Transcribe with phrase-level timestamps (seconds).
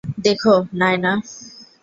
[0.23, 1.13] দেখো, নায়না।